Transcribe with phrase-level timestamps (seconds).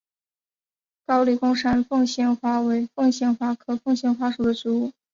[1.05, 4.93] 高黎贡山凤仙花为凤仙花科凤仙花属的植物。